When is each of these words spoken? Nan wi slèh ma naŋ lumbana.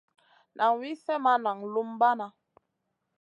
Nan 0.57 0.71
wi 0.79 0.89
slèh 1.01 1.19
ma 1.23 1.33
naŋ 1.43 1.57
lumbana. 1.73 2.27